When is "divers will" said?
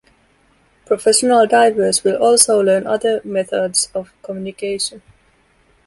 1.45-2.15